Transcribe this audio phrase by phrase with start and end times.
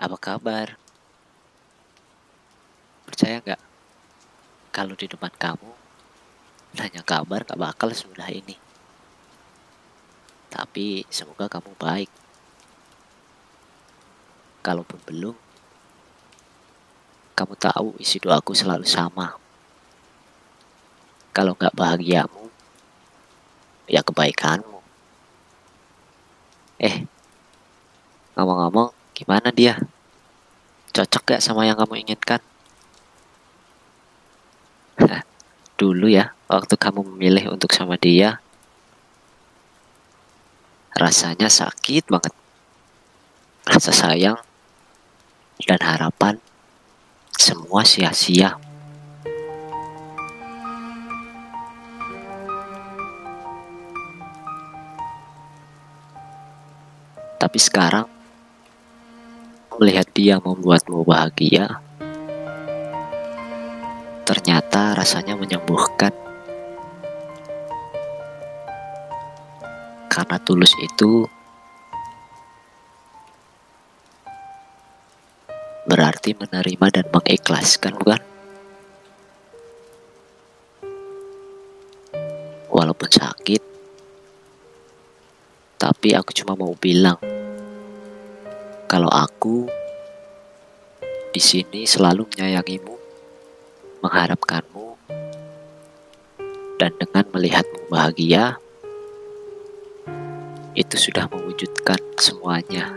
[0.00, 0.80] Apa kabar?
[3.04, 3.60] Percaya nggak?
[4.72, 5.76] Kalau di depan kamu,
[6.80, 8.56] nanya kabar gak bakal semudah ini.
[10.48, 12.08] Tapi semoga kamu baik.
[14.64, 15.36] Kalaupun belum,
[17.36, 19.36] kamu tahu isi doaku selalu sama.
[21.36, 22.48] Kalau nggak bahagiamu,
[23.84, 24.80] ya kebaikanmu.
[26.80, 27.04] Eh,
[28.36, 29.76] ngomong-ngomong, gimana dia?
[30.96, 32.40] Cocok gak sama yang kamu inginkan?
[35.80, 38.40] Dulu ya, waktu kamu memilih untuk sama dia,
[40.96, 42.32] rasanya sakit banget.
[43.68, 44.40] Rasa sayang
[45.68, 46.40] dan harapan
[47.36, 48.56] semua sia-sia.
[57.40, 58.19] Tapi sekarang,
[59.80, 61.80] melihat dia membuatmu bahagia,
[64.28, 66.12] ternyata rasanya menyembuhkan.
[70.12, 71.24] Karena tulus itu
[75.88, 78.20] berarti menerima dan mengikhlaskan, bukan?
[82.68, 83.62] Walaupun sakit,
[85.80, 87.39] tapi aku cuma mau bilang
[89.00, 89.64] kalau aku
[91.32, 93.00] di sini selalu menyayangimu,
[94.04, 95.00] mengharapkanmu,
[96.76, 98.60] dan dengan melihatmu bahagia,
[100.76, 102.92] itu sudah mewujudkan semuanya.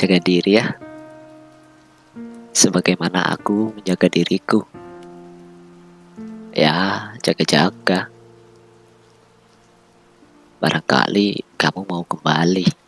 [0.00, 0.80] Jaga diri ya,
[2.56, 4.64] sebagaimana aku menjaga diriku.
[6.56, 8.08] Ya, jaga-jaga.
[10.64, 12.87] Barangkali kamu mau kembali.